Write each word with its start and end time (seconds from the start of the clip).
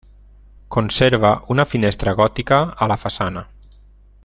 Conserva 0.75 1.33
una 1.57 1.67
finestra 1.73 2.15
gòtica 2.23 2.59
a 2.87 2.89
la 2.93 2.99
façana. 3.05 3.47